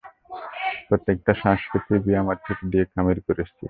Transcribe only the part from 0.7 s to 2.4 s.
প্রত্যেকটা শাঁসকে চিবিয়ে আমার